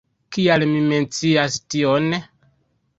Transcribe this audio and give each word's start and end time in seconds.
Kial 0.37 0.65
mi 0.71 0.81
mencias 0.87 1.61
tion? 1.77 2.13